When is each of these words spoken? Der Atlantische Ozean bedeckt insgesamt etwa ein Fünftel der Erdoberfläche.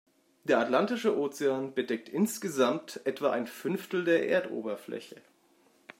Der 0.45 0.57
Atlantische 0.57 1.15
Ozean 1.15 1.75
bedeckt 1.75 2.09
insgesamt 2.09 3.01
etwa 3.03 3.29
ein 3.29 3.45
Fünftel 3.45 4.03
der 4.03 4.27
Erdoberfläche. 4.29 5.21